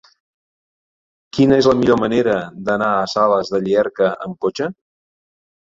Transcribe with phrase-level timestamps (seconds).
[1.37, 2.35] Quina és la millor manera
[2.71, 4.73] d'anar a Sales de Llierca amb cotxe?